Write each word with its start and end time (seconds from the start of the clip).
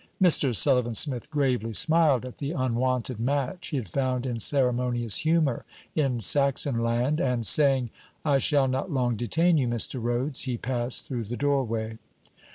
Mr. 0.19 0.55
Sullivan 0.55 0.95
Smith 0.95 1.29
gravely 1.29 1.73
smiled 1.73 2.25
at 2.25 2.39
the 2.39 2.53
unwonted 2.53 3.19
match 3.19 3.67
he 3.67 3.77
had 3.77 3.87
found 3.87 4.25
in 4.25 4.39
ceremonious 4.39 5.17
humour, 5.17 5.63
in 5.93 6.19
Saxonland, 6.21 7.19
and 7.21 7.45
saying: 7.45 7.91
'I 8.25 8.39
shall 8.39 8.67
not 8.67 8.89
long 8.89 9.15
detain 9.15 9.59
you, 9.59 9.67
Mr. 9.67 10.01
Rhodes,' 10.01 10.45
he 10.45 10.57
passed 10.57 11.05
through 11.05 11.25
the 11.25 11.37
doorway. 11.37 11.99